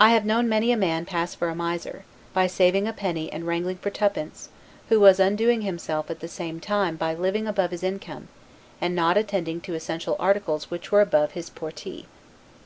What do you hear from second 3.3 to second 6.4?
and wrangling for twopence, who was undoing himself at the